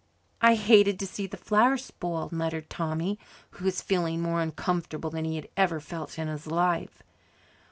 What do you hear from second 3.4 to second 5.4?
who was feeling more uncomfortable than he